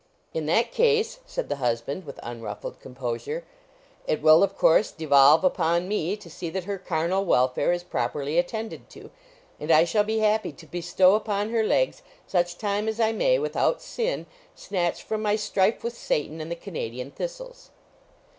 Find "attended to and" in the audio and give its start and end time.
8.39-9.69